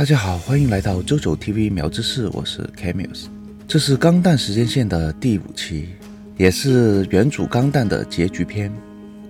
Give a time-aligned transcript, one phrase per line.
[0.00, 3.26] 大家好，欢迎来到周九 TV 苗知识，我是 Camus。
[3.68, 5.90] 这是钢弹时间线的第五期，
[6.38, 8.72] 也是原主钢弹的结局篇。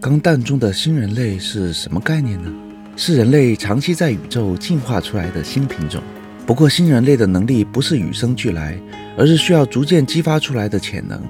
[0.00, 2.52] 钢弹中的新人类是什么概念呢？
[2.96, 6.00] 是人类长期在宇宙进化出来的新品种。
[6.46, 8.78] 不过，新人类的能力不是与生俱来，
[9.18, 11.20] 而是需要逐渐激发出来的潜能。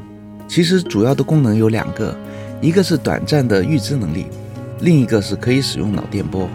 [0.47, 2.15] 其实，主要的功能有两个，
[2.61, 4.27] 一个是短暂的预知能力，
[4.83, 6.47] 另一个是可以使用脑电波。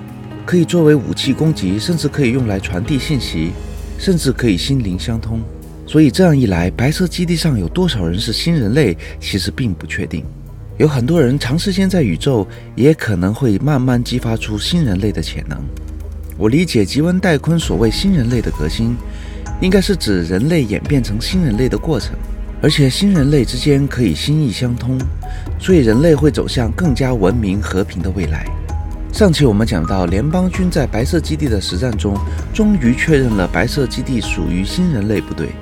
[0.45, 3.51] 可以作为武器攻击，甚至可以用来传递信息，
[3.97, 5.41] 甚至可以心灵相通。
[5.87, 10.23] 所以这样一来，白色基地上有多少人是新人类，其实并不确定。
[10.77, 15.57] 有很多人长时间在宇宙，也可能会慢慢激发出新人类的潜能。
[16.37, 18.95] 我理解吉温戴坤所谓新人类的革新，
[19.61, 22.13] 应该是指人类演变成新人类的过程，
[22.61, 24.99] 而且新人类之间可以心意相通，
[25.59, 28.45] 所以人类会走向更加文明和平的未来。
[29.15, 32.19] 上期我们讲到，联邦军在白色基地的实战中，
[32.53, 35.55] 终于确认了白色基地属于新人类部队。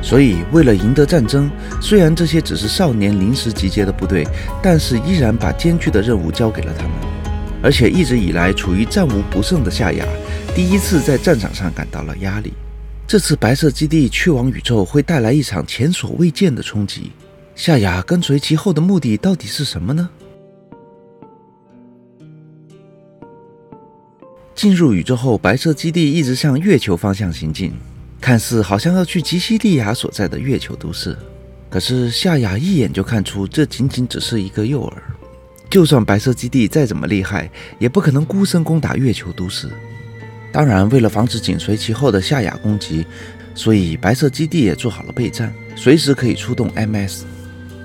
[0.00, 4.24] 所以，为了赢得战争，虽然这些只是少年临时集结的部队，
[4.62, 6.92] 但是依然把艰巨的任务交给了他们。
[7.64, 10.06] 而且，一直以来处于战无不胜的夏亚，
[10.54, 12.52] 第一次在战场上感到了压力。
[13.08, 17.10] 这次白色基地去往宇宙会带来一场前所未见的冲击。
[17.56, 20.08] 夏亚跟随其后的目的到底是什么呢？
[24.54, 27.72] 进入宇宙后，白色基地一直向月球方向行进，
[28.20, 31.16] 看似好像要去吉西利亚所在的月球都市。
[31.68, 34.92] 可是夏雅一眼就看出，这仅仅只是一个诱饵。
[35.68, 39.68] 就算白色基地再怎么厉害，也不可能孤身攻打月球都市。
[40.52, 43.04] 当然，为了防止紧随其后的夏雅攻击，
[43.56, 47.24] 所以白色基地也做好了备战，随时可以出动 MS。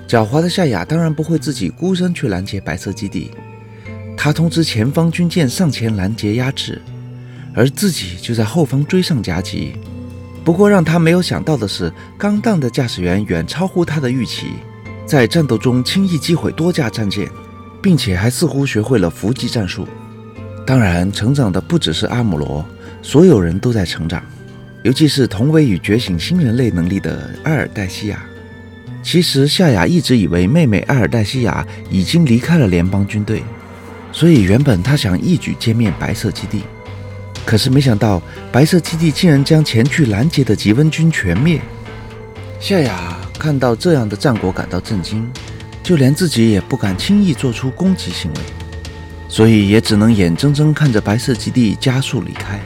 [0.06, 3.32] 狡猾的夏雅当然不会自己孤身去拦截白色基地。
[4.22, 6.78] 他通知前方军舰上前拦截压制，
[7.54, 9.72] 而自己就在后方追上夹击。
[10.44, 14.48] 不过让他没有想到的是，钢弹的驾驶员远超乎他的预期，
[15.06, 17.30] 在战斗中轻易击毁多架战舰，
[17.80, 19.88] 并且还似乎学会了伏击战术。
[20.66, 22.62] 当然，成长的不只是阿姆罗，
[23.00, 24.22] 所有人都在成长，
[24.82, 28.22] 尤其是同为与觉醒新人类能力的埃尔黛西亚。
[29.02, 33.42] 其实夏雅一直以为妹妹埃尔黛西亚已经离开了联邦军队。
[34.12, 36.62] 所以原本他想一举歼灭白色基地，
[37.44, 41.60] 可是没想到白色基地竟然将前去拦截的吉温军全灭。
[42.58, 45.26] 夏雅看到这样的战果感到震惊，
[45.82, 48.40] 就连自己也不敢轻易做出攻击行为，
[49.28, 52.60] 所以也只能眼睁睁看着白色基地加速离开。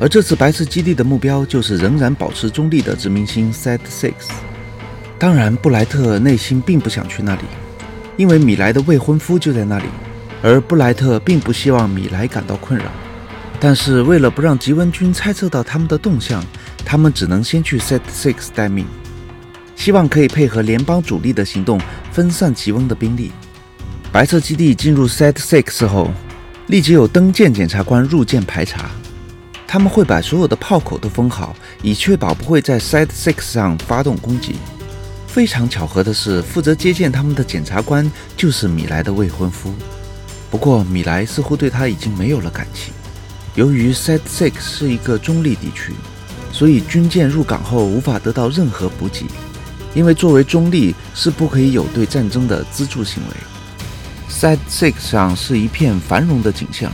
[0.00, 4.12] 而这次白色基地的目标就是仍然保持中立的殖民星 Set Six。
[5.18, 7.42] 当然，布莱特内心并不想去那里，
[8.16, 9.84] 因为米莱的未婚夫就在那里。
[10.44, 12.84] 而布莱特并不希望米莱感到困扰，
[13.58, 16.44] 但是为了不让吉温军猜测到他们的动向，
[16.84, 18.84] 他们只能先去 Set Six 待命，
[19.74, 21.80] 希望可以配合联邦主力的行动，
[22.12, 23.32] 分散吉温的兵力。
[24.12, 26.12] 白色基地进入 Set Six 后，
[26.66, 28.90] 立即有登舰检察官入舰排查，
[29.66, 34.56] 他们会把所有的炮口都封好，以确保不会在 Set Six 上发动攻击。
[35.26, 39.72] 非常巧合的是，负责接见他们的检察官就是米莱的未婚夫。
[40.54, 42.94] 不过，米莱似乎对他已经没有了感情。
[43.56, 45.92] 由于 Set Six 是一个中立地区，
[46.52, 49.26] 所以军舰入港后无法得到任何补给，
[49.94, 53.34] 因为作为中立是不可以有对战争的资助行为。
[54.32, 56.92] Set Six 上是一片繁荣的景象，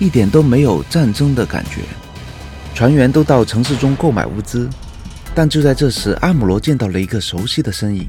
[0.00, 1.82] 一点都没有战争的感觉。
[2.74, 4.68] 船员都到城市中购买物资，
[5.32, 8.04] 但就在这时，阿姆罗见到了一个熟悉的身影，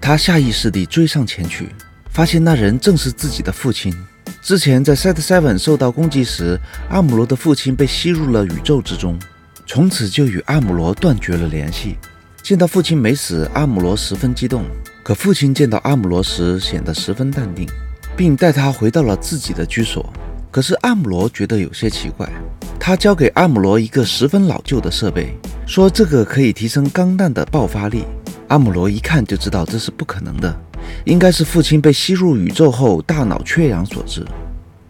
[0.00, 1.70] 他下意识地追上前去。
[2.14, 3.92] 发现那人正是自己的父亲。
[4.40, 6.56] 之前在 Set Seven 受到攻击时，
[6.88, 9.18] 阿姆罗的父亲被吸入了宇宙之中，
[9.66, 11.96] 从此就与阿姆罗断绝了联系。
[12.40, 14.64] 见到父亲没死，阿姆罗十分激动。
[15.02, 17.68] 可父亲见到阿姆罗时显得十分淡定，
[18.16, 20.08] 并带他回到了自己的居所。
[20.52, 22.30] 可是阿姆罗觉得有些奇怪，
[22.78, 25.36] 他交给阿姆罗一个十分老旧的设备，
[25.66, 28.04] 说这个可以提升钢弹的爆发力。
[28.48, 30.60] 阿姆罗一看就知道这是不可能的。
[31.04, 34.24] 应该是父亲被吸入宇宙后大脑缺氧所致，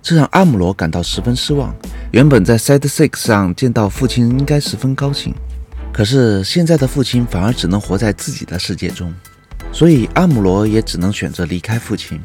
[0.03, 1.75] 这让阿姆罗感到十分失望。
[2.13, 5.35] 原本在 SIDE Six 上见到父亲应该十分高兴，
[5.93, 9.13] 可是现在的父亲反而只能活在自己的世界中，
[9.73, 12.21] 所以阿姆罗也只能选择离开父亲。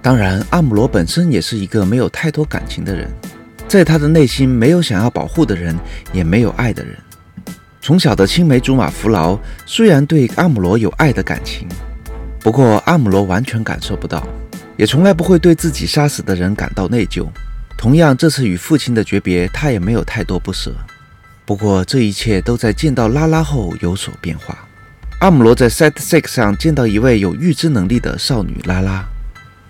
[0.00, 3.08] 当然，阿姆罗本身也是一个没有太多感情的人，
[3.68, 5.76] 在他的内心没有想要保护的人，
[6.12, 6.96] 也没有爱的人。
[7.80, 9.36] 从小的青梅竹马弗劳
[9.66, 11.66] 虽然对阿姆罗有爱的感情。
[12.42, 14.26] 不过阿姆罗完全感受不到，
[14.76, 17.26] 也从来不会对自己杀死的人感到内疚。
[17.78, 20.74] 同样，这次与父亲的诀别，他也没有太多不舍。
[21.44, 24.58] 不过这一切都在见到拉拉后有所变化。
[25.20, 29.04] 阿姆罗在 Set Six 上见到一位有预知能力的少女拉拉，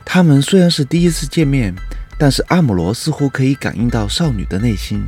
[0.05, 1.75] 他们虽然是第一次见面，
[2.17, 5.03] 但是阿姆罗似乎可以感应到少女的内心。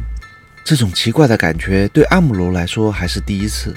[0.64, 3.74] 这种奇怪的感觉对阿姆罗来说还是第一次。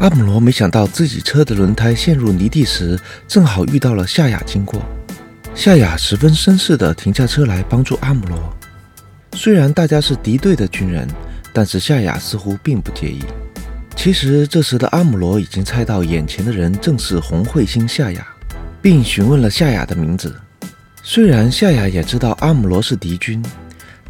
[0.00, 2.98] 阿姆罗没想到自己车的轮胎陷入泥地时，
[3.28, 4.82] 正好遇到了夏雅经过。
[5.54, 8.56] 夏雅十分绅士地停下车来帮助阿姆罗。
[9.34, 11.06] 虽然大家是敌对的军人，
[11.52, 13.22] 但是夏雅似乎并不介意。
[13.94, 18.26] 其实这时的阿姆罗已经猜到眼前的人正是红彗星夏雅，
[18.80, 20.34] 并询问了夏雅的名字。
[21.02, 23.44] 虽然夏雅也知道阿姆罗是敌军，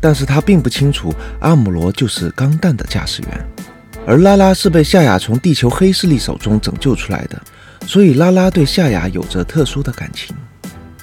[0.01, 3.47] 但是他并不清楚阿姆罗就是钢弹的驾驶员。
[4.11, 7.41] 而拉拉是被夏雅从地球黑势力手中拯救出来的，
[7.87, 10.35] 所以拉拉对夏雅有着特殊的感情。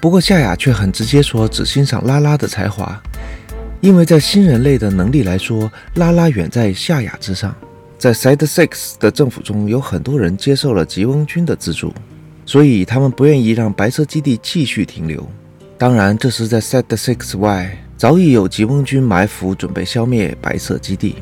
[0.01, 3.01] 不过夏雅却很直接说只欣赏拉拉的才华，
[3.79, 7.55] 因为在新人类的能力来说，拉拉远在夏雅之上。
[7.97, 11.93] 在 Side Six 的政府中有很多人接受了吉翁军的资助，
[12.45, 15.25] 所以他们不愿意让白色基地继续停留。
[15.77, 21.15] 当然，这是在 Side Six 外早已有吉翁军埋伏，准备消灭白色基地。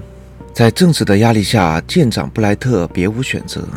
[0.56, 3.68] 在政治的压力下，舰长布莱特别无选择，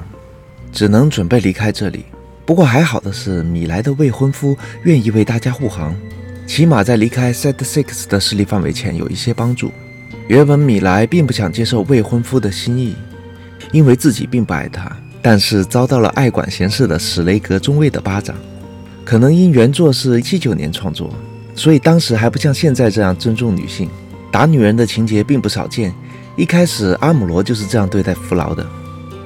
[0.71, 2.05] 只能准备离开这里。
[2.47, 5.93] 不过还好的是，米莱的未婚夫愿意为大家护航，
[6.47, 9.73] 起码在离开 Set Six 的势力范围前有一些帮助。
[10.29, 12.95] 原本米莱并不想接受未婚夫的心意，
[13.73, 14.89] 因为自己并不爱他，
[15.21, 18.37] 但是遭到了爱管闲事的史雷格中尉的巴掌。
[19.05, 21.13] 可能因原作是七九年创作，
[21.57, 23.91] 所以当时还不像现在这样尊重女性，
[24.31, 25.93] 打女人的情节并不少见。
[26.39, 28.65] 一开始，阿姆罗就是这样对待弗劳的。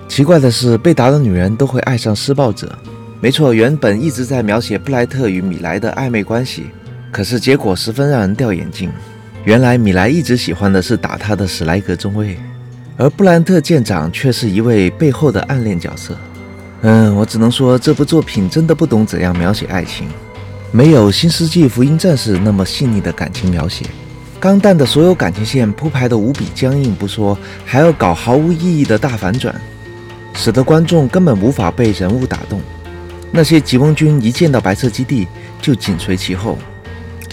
[0.09, 2.75] 奇怪的是，被打的女人都会爱上施暴者。
[3.21, 6.71] 没错，原本一直在描写布莱特与米莱的暧昧关系，
[7.11, 8.91] 可是结果十分让人掉眼镜。
[9.45, 12.39] 原来米莱一直喜欢的是打他的史莱格中尉，
[12.97, 16.17] 而布兰特舰长却是一位背后的暗恋角色。
[16.81, 20.09] 嗯，我只能说这部作品真的不懂怎样描写爱情，
[20.71, 23.85] 没有《新世纪福音战士》那么细腻的感情描写。
[24.43, 29.55] 钢弹的所有感情线铺排的无比僵硬不说，还要搞毫无意义的大反转，
[30.35, 32.61] 使得观众根本无法被人物打动。
[33.31, 35.29] 那些吉翁军一见到白色基地
[35.61, 36.59] 就紧随其后，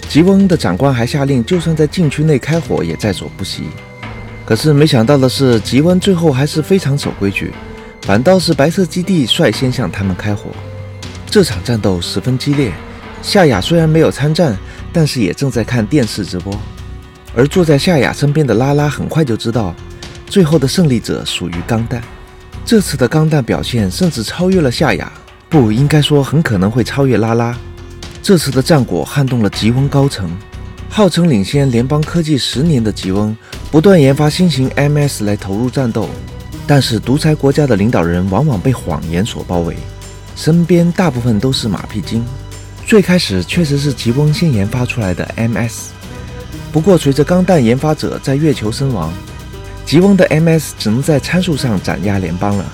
[0.08, 3.64] 吉翁的长官还下令，就算在禁区内开火也在所不惜。
[4.46, 7.52] 可是没想到的是，吉翁最后还是非常守规矩，
[8.02, 10.52] 反倒是白色基地率先向他们开火。
[11.26, 12.72] 这场战斗十分激烈，
[13.20, 14.56] 夏雅虽然没有参战，
[14.92, 16.56] 但是也正在看电视直播。
[17.34, 19.74] 而坐在夏雅身边的拉拉很快就知道，
[20.26, 22.02] 最后的胜利者属于钢弹。
[22.64, 25.10] 这次的钢弹表现甚至超越了夏雅，
[25.48, 27.56] 不应该说很可能会超越拉拉。
[28.22, 30.30] 这次的战果撼动了吉翁高层，
[30.88, 33.36] 号称领先联邦科技十年的吉翁，
[33.70, 36.08] 不断研发新型 MS 来投入战斗。
[36.66, 39.76] 但是独裁国家的领导人往往被谎言所包围，
[40.36, 42.24] 身边大部分都是马屁精。
[42.86, 45.99] 最开始确实是吉翁先研发出来的 MS。
[46.72, 49.12] 不过，随着钢弹研发者在月球身亡，
[49.84, 52.64] 吉翁的 MS 只能在参数上斩压联邦了。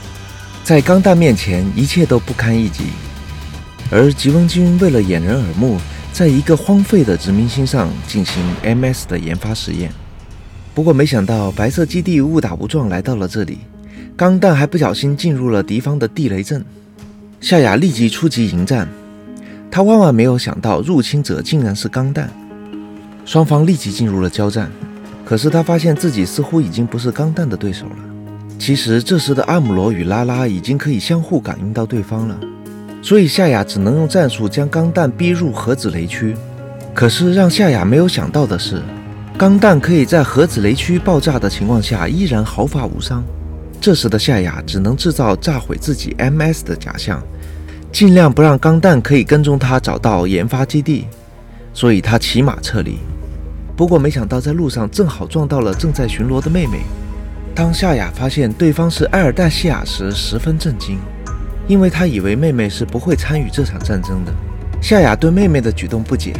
[0.62, 2.84] 在钢弹面前，一切都不堪一击。
[3.90, 5.78] 而吉翁军为了掩人耳目，
[6.12, 9.90] 在一个荒废的殖民星上进行 MS 的研发实验。
[10.74, 13.60] 不过，没想到白色基地误打误撞来到了这里，
[14.14, 16.62] 钢弹还不小心进入了敌方的地雷阵。
[17.40, 18.86] 夏雅立即出击迎战，
[19.70, 22.30] 他万万没有想到，入侵者竟然是钢弹。
[23.26, 24.70] 双方立即进入了交战，
[25.24, 27.96] 可是他发现自己似乎已经不是钢弹的对手了。
[28.56, 32.38] 其实这时的阿姆罗与拉拉已经可以相互感应到对方了，
[33.02, 36.36] 所以夏雅只能用战术将钢弹逼入核子雷区。
[36.94, 38.80] 可是让夏雅没有想到的是，
[39.36, 43.24] 钢弹可以在核子雷区爆炸的情况下依然毫发无伤。
[43.80, 47.20] 这时的夏雅只能制造炸毁自己 MS 的假象，
[47.90, 51.06] 尽量不让钢弹可以跟踪他找到研发基地，
[51.74, 52.98] 所以他骑马撤离。
[53.76, 56.80] 不过没想到，在路上正好撞到了正在巡逻的妹妹。
[57.54, 60.98] 当夏雅发现对方是埃尔黛西亚时，十分震惊，
[61.68, 64.32] 因为她以为妹妹是不会参与这场战争的。
[64.80, 66.32] 夏雅对妹妹的举动不解，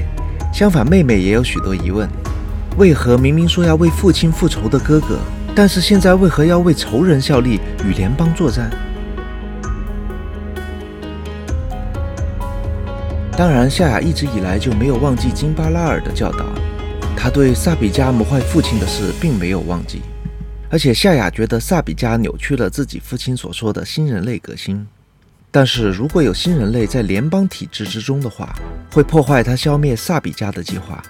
[0.51, 2.09] 相反，妹妹也有许多疑问：
[2.79, 5.19] 为何明明说要为父亲复仇的哥哥，
[5.55, 8.71] 但是现在为何要为仇人效力，与联邦作战？
[13.37, 16.47] 当然，夏雅一直以来就没有忘记金巴拉尔的教导。
[17.27, 20.01] 他对萨比加谋害父亲的事并没有忘记，
[20.71, 24.87] 而且夏雅觉得萨比加扭曲了自己父亲所说的新人类革新。
[25.51, 28.55] 但是如果有新人类在联邦体制之中的话，
[28.93, 31.03] 会破坏他消灭萨比加的计划。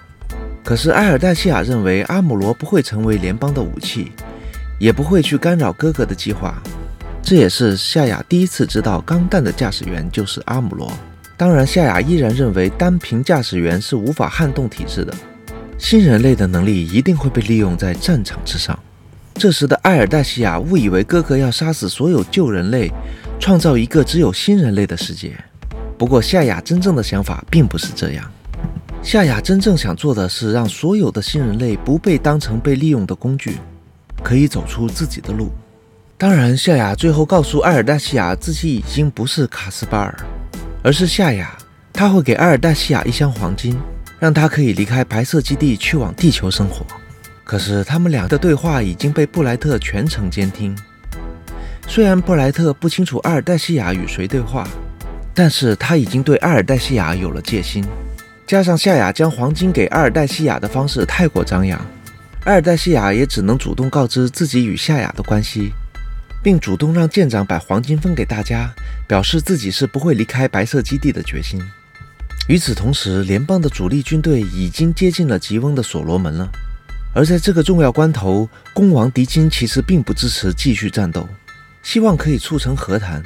[0.63, 4.11] 可是埃尔黛西亚认为阿姆罗不会成为联邦的武器，
[4.79, 6.59] 也不会去干扰哥哥的计划。
[7.21, 10.91] 这也是夏雅第一次知道钢弹的驾驶员就是阿姆罗。
[11.37, 15.13] 当然，夏雅依然认为单凭驾驶员是无法撼动体制的，
[15.77, 18.77] 新人类的能力一定会被利用在战场之上。
[19.35, 22.91] 这时的埃尔黛西亚误以为哥哥要杀死所有旧人类，
[23.39, 25.37] 创造一个只有新人类的世界。
[25.97, 28.31] 不过，夏雅真正的想法并不是这样。
[29.03, 33.57] 夏雅真正想做的是让所有的新人类不被当成被利用的工具，
[34.23, 35.51] 可以走出自己的路。
[36.17, 40.19] 当然，夏雅最后告诉埃尔黛西亚，自己已经不是卡斯巴尔，
[40.83, 41.55] 而是夏雅。
[41.93, 43.75] 他会给埃尔黛西亚一箱黄金，
[44.19, 46.85] 让他可以离开白色基地，去往地球生活。
[47.43, 50.77] 可是，他们俩的对话已经被布莱特全程监听。
[51.87, 54.67] 虽然布莱特不清楚阿尔黛西亚与谁对话，
[55.33, 57.85] 但是他已经对阿尔黛西亚有了戒心。
[58.45, 61.79] 加上夏雅将黄金给阿尔黛西亚的方式太过张扬，
[62.43, 65.71] 阿尔黛西亚也只能主动告知自己与夏雅的关系。
[66.43, 68.73] 并主动让舰长把黄金分给大家，
[69.07, 71.61] 表示自己是不会离开白色基地的决心。
[72.47, 76.49] 与此同时，联邦的主力军队已经接近了吉翁的所罗门了。
[77.13, 81.27] 而在这个重要关头，公王狄金其实并不支持继续战斗，
[81.83, 83.21] 希望可以促成和谈。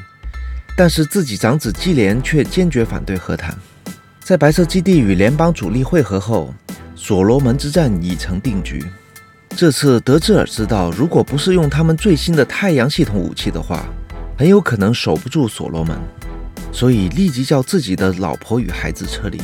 [0.76, 3.56] 但是自己长子基连却坚决反对和谈。
[4.22, 6.52] 在白色基地与联邦主力会合后，
[6.96, 8.84] 所罗门之战已成定局。
[9.56, 13.86] 这次德兹尔知道，如果不是用他们最新的太阳系统武器的话，
[14.36, 15.96] 很有可能守不住所罗门，
[16.72, 19.40] 所以立即叫自己的老婆与孩子撤离。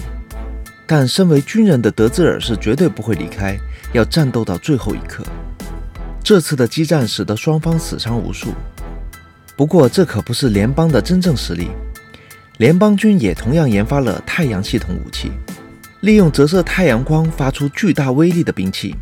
[0.86, 3.58] 但身为军人的德兹尔是绝对不会离开，
[3.94, 5.24] 要战斗到最后一刻。
[6.24, 8.54] 这次的激战使得双方死伤无数，
[9.56, 11.70] 不过这可不是联邦的真正实力。
[12.58, 15.32] 联邦军也同样研发了太阳系统武器，
[16.02, 18.96] 利用折射太阳光发出巨大威力的兵器。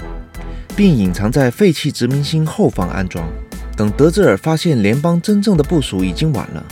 [0.75, 3.25] 并隐藏在废弃殖民星后方安装。
[3.77, 6.63] 等德兹尔发现联邦真正的部署已经晚了，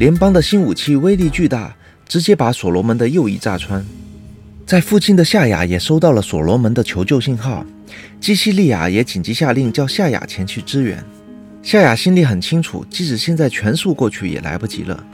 [0.00, 1.76] 联邦的新武器威力巨大，
[2.08, 3.84] 直接把所罗门的右翼炸穿。
[4.64, 7.66] 在附近的夏雅也收到了所罗门的求救信号，
[8.18, 11.04] 基西利亚也紧急下令叫夏雅前去支援。
[11.62, 15.04] 夏雅心里很清楚，即使现在全速过去也来不及了，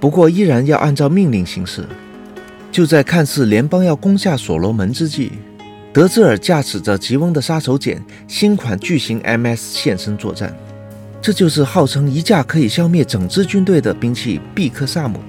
[0.00, 1.84] 不过依然要按照命令行事。
[2.72, 5.32] 就在看似联邦要攻下所罗门之际，
[5.92, 10.56] 德兹尔驾驶着吉翁的杀手锏新款巨型 MS 现身作战，
[11.22, 15.20] 这就是号称一架可以消灭整支军队的兵器毕克萨姆。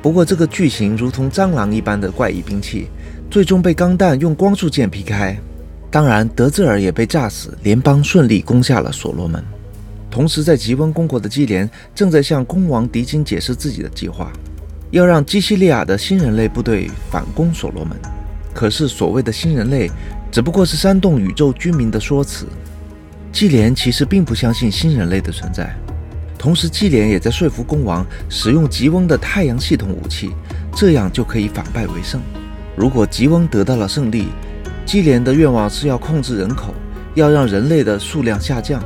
[0.00, 2.86] 不过，这个巨型如同蟑螂一般的怪异兵器，
[3.28, 5.36] 最终被钢弹用光束剑劈开。
[5.90, 9.42] 当然，德兹尔也被炸死，联邦顺利攻下了所罗门。
[10.08, 14.30] 同时，在吉翁公国的基连正在向公王狄金解释自己的计划，
[14.92, 17.96] 要让基西利亚的新人类部队反攻所罗门。
[18.54, 19.90] 可是，所谓的新人类
[20.30, 22.46] 只不过是煽动宇宙居民的说辞。
[23.36, 25.70] 纪莲其实并不相信新人类的存在，
[26.38, 30.30] 同时纪莲也在说服公王使用吉翁的太阳系统武器，
[30.74, 32.18] 这样就可以反败为胜。
[32.74, 34.28] 如果吉翁得到了胜利，
[34.86, 36.72] 纪莲的愿望是要控制人口，
[37.14, 38.82] 要让人类的数量下降，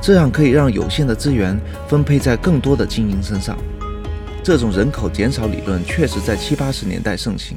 [0.00, 3.58] 这样可以让有限的资源分配在更多的精英身上。
[4.44, 7.56] 这种人口减少理论确实在七八十年代盛行。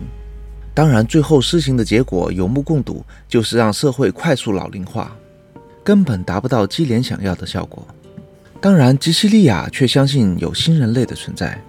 [0.74, 5.15] 当然，最后施行的结果有目共睹，就是让社会快速老龄化，
[5.83, 7.85] 根本达不到基连想要的效果。
[8.59, 11.59] 当然，吉西利亚却相信有新人类的存在，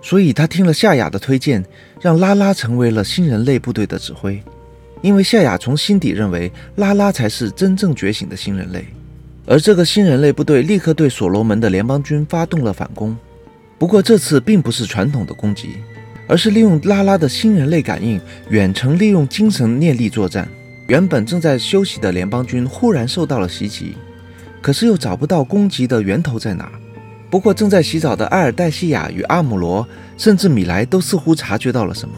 [0.00, 1.64] 所以他听了夏雅的推荐，
[2.00, 4.42] 让拉拉成为了新人类部队的指挥。
[5.00, 8.84] 因为夏雅从心底认为拉拉才是真正觉醒的新人类，
[9.46, 13.16] 而这个新人类部队立刻对所罗门的联邦军发动了反攻。
[13.78, 15.76] 不过这次并不是传统的攻击。
[16.28, 20.48] 而是利用拉拉的新人类感应，远程利用精神念力作战。
[20.88, 23.96] 原本正在休息的联邦军忽然受到了袭击，
[24.60, 26.70] 可是又找不到攻击的源头在哪。
[27.30, 29.86] 不过正在洗澡的埃尔黛西亚与阿姆罗，
[30.18, 32.14] 甚至米莱都似乎察觉到了什么。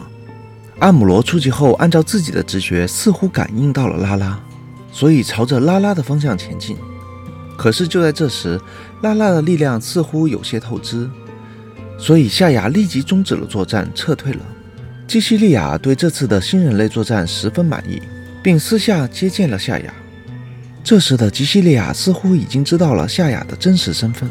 [0.80, 4.40] 阿姆罗出击后，按照自己的直觉，似乎感应到了拉拉，
[4.90, 6.76] 所以朝着拉拉的方向前进。
[7.56, 8.60] 可是就在这时，
[9.02, 11.08] 拉拉的力量似乎有些透支。
[11.96, 14.40] 所以夏雅立即终止了作战，撤退了。
[15.06, 18.02] 基西利亚对这次的新人类作战十分满意，
[18.44, 19.94] 并私下接见了夏雅。
[20.84, 24.28] 这时的基西利亚似乎已经知道了夏雅的真实身份，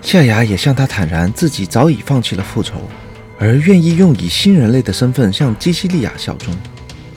[0.00, 2.88] 夏雅也向他坦然自己早已放弃了复仇，
[3.36, 6.54] 而愿意用以新人类的身份向基西利亚效忠。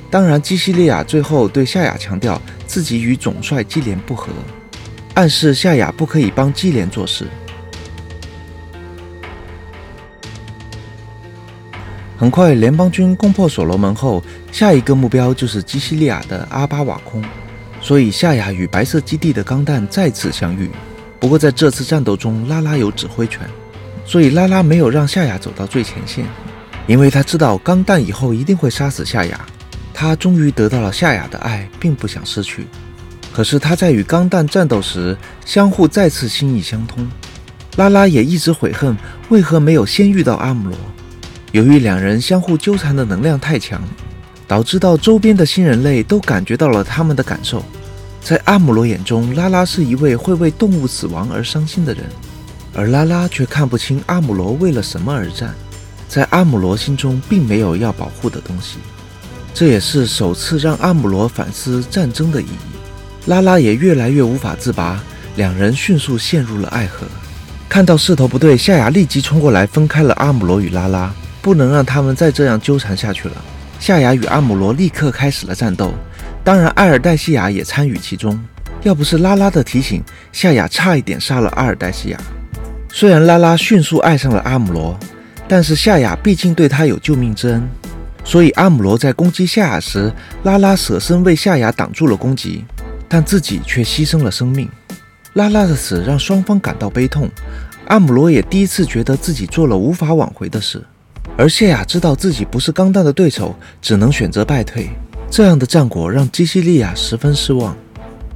[0.10, 4.34] 当然，基西利亚最后对夏雅强调自己与总帅基连不和，
[5.14, 7.28] 暗示夏雅不可以帮基连做事。
[12.22, 17.20] 很快，联邦军攻破所罗门后，下一个目标就是基西利亚的阿巴瓦空。
[17.82, 20.70] 所以，夏亚与白色基地的钢弹再次相遇。
[21.20, 23.40] 不过，在这次战斗中，拉拉有指挥权，
[24.06, 26.24] 所以拉拉没有让夏亚走到最前线，
[26.86, 29.42] 因为他知道钢弹以后一定会杀死夏亚。
[29.92, 32.68] 他终于得到了夏亚的爱，并不想失去。
[33.34, 37.10] 可是他在与钢弹战斗时，相互再次心意相通。
[37.78, 38.96] 拉拉也一直悔恨，
[39.30, 40.78] 为何没有先遇到阿姆罗。
[41.52, 43.82] 由于两人相互纠缠的能量太强，
[44.48, 47.64] 导致到周边的新人类都感觉到了他们的感受。
[48.22, 52.06] 在阿姆罗眼中，拉拉是一位会为动物死亡而伤心的人，
[52.74, 55.54] 而拉拉却看不清阿姆罗为了什么而战。
[56.08, 58.78] 在阿姆罗心中，并没有要保护的东西。
[59.54, 63.28] 这也是首次让阿姆罗反思战争的意义。
[63.28, 65.02] 拉拉也越来越无法自拔，
[65.36, 67.06] 两人迅速陷入了爱河。
[67.68, 71.14] 看到势头不对，夏雅立即冲过来分开了阿姆罗与拉拉。
[71.42, 73.36] 不能让他们再这样纠缠下去了。
[73.80, 75.94] 夏雅与阿姆罗立刻开始了战斗，
[76.44, 78.40] 当然艾尔黛西亚也参与其中。
[78.84, 82.20] 要不是拉拉的提醒，夏雅差一点杀了阿尔黛西亚。
[82.94, 85.00] 虽然拉拉迅速爱上了阿姆罗，
[85.48, 87.68] 但是夏雅毕竟对他有救命之恩，
[88.24, 90.12] 所以阿姆罗在攻击夏雅时，
[90.44, 92.64] 拉拉舍身为夏雅挡住了攻击，
[93.08, 94.70] 但自己却牺牲了生命。
[95.34, 97.30] 拉拉的死让双方感到悲痛，
[97.88, 100.84] 阿姆罗也第一次觉得自己做了无法挽回的事。
[101.38, 104.90] 而谢雅知道自己不是钢蛋的对手，只能选择败退。
[105.30, 107.76] 这样的战果让基西利亚十分失望。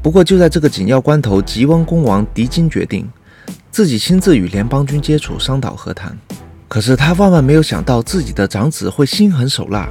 [0.01, 3.08] 不过就在这个紧要关头，吉翁公王迪金决定
[3.70, 6.18] 自己亲自与联邦军接触，商讨和谈。
[6.68, 9.89] 可是他万万没有想到，自己的长子会心狠手辣，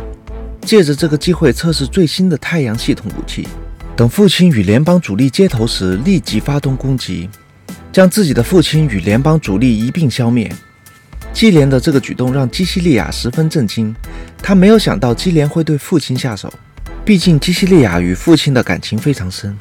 [0.62, 3.46] 借着这个机会测试最新的太阳系统武器。
[3.96, 7.28] 等父亲与联邦主力接头时，立即发动攻击，
[7.92, 10.50] 将自己的父亲与联邦主力一并消灭。
[11.34, 13.94] 基连的这个举动让基西利亚十分震惊，
[14.38, 16.50] 他没有想到基连会对父亲下手。
[17.04, 19.54] 毕竟基西利亚与父亲的感情非常深，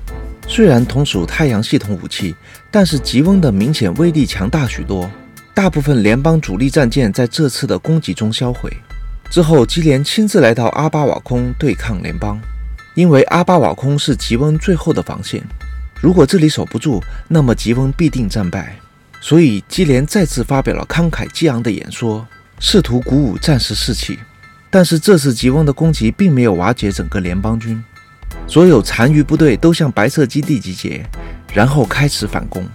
[0.47, 2.35] 虽然同属太阳系统武器，
[2.69, 5.09] 但是吉翁的明显威力强大许多。
[5.55, 8.71] 大部分联邦主力战舰在这次的攻击中销毁
[9.29, 12.39] 之后，基连亲自来到阿巴瓦空对抗联邦，
[12.93, 15.43] 因为阿巴瓦空是吉翁最后的防线，
[15.99, 18.77] 如果这里守不住，那么吉翁必定战败。
[19.25, 22.27] 所以，基连再次发表了慷慨激昂的演说，
[22.59, 24.19] 试图鼓舞战士士气。
[24.69, 27.81] 但是，这次吉翁的攻击并没有瓦解整个联邦军，
[28.47, 31.05] 所有残余部队都向白色基地集结，
[31.53, 32.67] 然后开始反攻。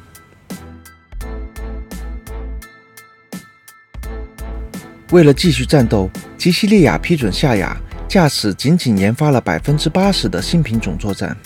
[5.10, 7.76] 为了继续战斗，吉西利亚批准夏雅
[8.08, 11.36] 驾驶仅仅研发了百分之八十的新品种作战。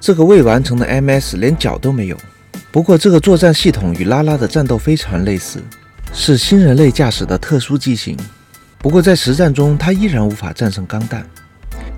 [0.00, 2.16] 这个未完成的 MS 连脚都没有。
[2.72, 5.60] 不过，这个作战系统与拉拉的战斗飞船类似，
[6.12, 8.16] 是新人类驾驶的特殊机型。
[8.78, 11.26] 不过，在实战中，它依然无法战胜钢弹。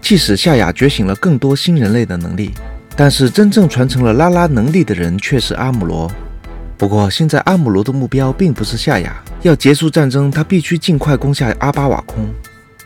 [0.01, 2.53] 即使夏雅觉醒了更多新人类的能力，
[2.97, 6.11] 但是真正传承了拉拉能力的人却是阿姆罗。
[6.79, 12.29] 不过，现在阿姆罗的目标并不是夏雅，要结束战争，他必须尽快攻下阿巴瓦空。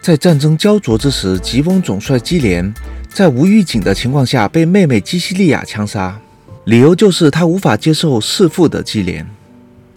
[0.03, 2.75] 在战争焦灼之时，吉翁总帅基连
[3.09, 6.21] 在无预警的情况下被妹妹基西利亚枪杀。
[6.67, 9.25] 理由就是他无法接受弑父的继连，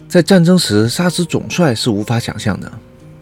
[0.06, 2.70] 在战争时杀死总帅是无法想象的。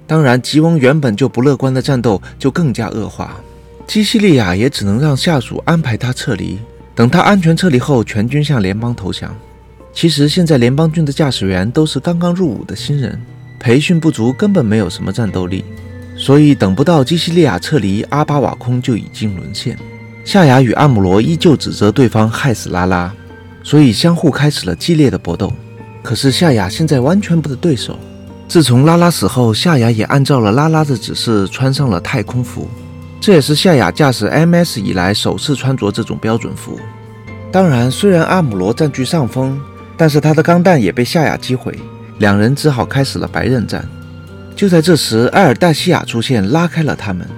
[0.07, 3.41] 当然，吉翁原本就不乐观的战斗就更加恶化。
[3.87, 6.59] 基西利亚也只能让下属安排他撤离，
[6.95, 9.35] 等他安全撤离后，全军向联邦投降。
[9.95, 13.19] 其实现在联邦军的驾驶员都是刚刚入伍的新人，
[13.59, 15.65] 培训不足，根本没有什么战斗力，
[16.19, 19.79] 所以等不到基西利亚撤离，阿巴瓦空就已经沦陷。
[20.23, 23.11] 夏雅与阿姆罗依旧指责对方害死拉拉。
[23.69, 25.53] 所以相互开始了激烈的搏斗。
[26.03, 27.99] 可是夏雅现在完全不是对手。
[28.49, 32.67] 自从拉拉死后，夏雅也按照了拉拉的指示穿上了太空服，
[33.21, 36.81] 这也是夏雅驾驶 MS 以来首次穿着这种标准服。
[37.53, 39.61] 当然，虽然阿姆罗占据上风，
[39.99, 41.79] 但是他的钢弹也被夏雅击毁，
[42.21, 43.87] 两人只好开始了白刃战。
[44.57, 47.29] 就在这时，埃尔黛西亚出现，拉开了他们。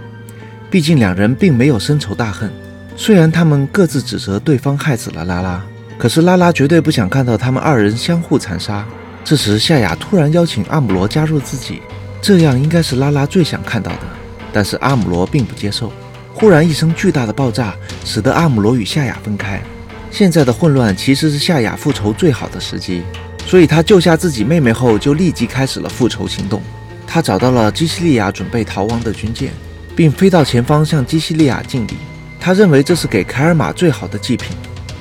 [0.71, 2.49] 毕竟两人并没有深仇大恨，
[2.95, 5.61] 虽然他们各自指责对方害死了拉拉。
[6.01, 8.87] 可是拉拉绝对不想看到他们二人相互残杀。
[9.23, 11.83] 这时夏雅突然邀请阿姆罗加入自己，
[12.23, 14.01] 这样应该是拉拉最想看到的。
[14.51, 15.93] 但是阿姆罗并不接受。
[16.33, 19.63] 忽然一声巨大的爆炸，使得阿姆罗与夏雅分开。
[20.11, 23.03] 现在的混乱其实是夏雅复仇最好的时机，
[23.45, 26.63] 所以他救下自己妹妹后，就立即开始了复仇行动。
[27.07, 29.53] 他找到了基西利亚准备逃亡的军舰，
[29.95, 31.99] 并飞到前方向基西利亚敬礼。
[32.41, 34.57] 他认为这是给凯尔玛最好的祭品。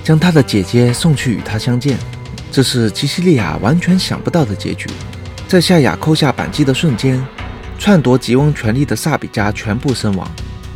[0.10, 1.96] 将他的姐姐送去与他相见，
[2.52, 4.88] 这是基西利亚完全想不到的结局。
[5.48, 7.24] 在夏雅扣下扳机的瞬间，
[7.78, 10.28] 篡夺吉翁权力的萨比家全部身亡，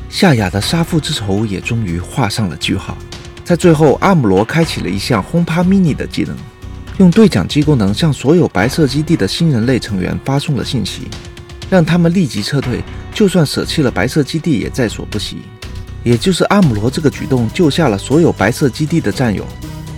[0.07, 2.95] 夏雅的杀父之仇也终于画上了句号。
[3.43, 6.37] 在最后，阿姆罗开启了一项轰趴 mini 的技能，
[6.99, 11.07] 用对讲机功能向所有白色基地的新人类成员发送了信息，
[11.71, 15.37] 让他们立即撤退，就算舍弃了白色基地也在所不惜。
[16.03, 19.45] 也就是阿姆罗这个举动救下了所有白色基地的战友。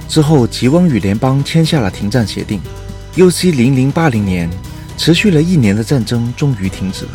[0.07, 2.61] 之后，吉翁与联邦签下了停战协定。
[3.15, 3.51] U.C.
[3.51, 4.49] 零零八零年，
[4.97, 7.05] 持续了一年的战争终于停止。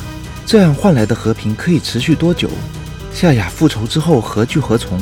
[0.45, 2.51] 这样换来的和平可以持续多久？
[3.15, 5.01] 夏亚复仇之后何去何从？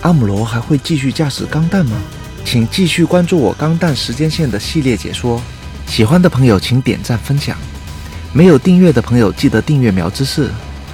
[0.00, 1.96] 阿姆罗还会继续驾驶钢弹吗？
[2.44, 5.42] 请继续关注我钢弹时间线的系列解说。
[5.86, 7.56] 喜欢的朋友请点赞分享，
[8.32, 10.50] 没有订阅的朋友记得订阅苗知识。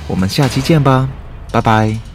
[0.07, 1.09] 我们下期见吧，
[1.53, 2.13] 拜拜。